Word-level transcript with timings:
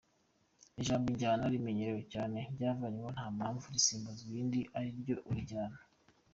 –Ijambo 0.81 1.05
“injyana” 1.13 1.51
rimenyerewe 1.53 2.01
cyane 2.13 2.39
ryavanyweho 2.53 3.09
nta 3.15 3.25
mpamvu, 3.37 3.65
risimburwa 3.75 4.21
n’irindi 4.25 4.59
ari 4.77 4.89
ryo 5.01 5.15
“urujyano”. 5.29 5.79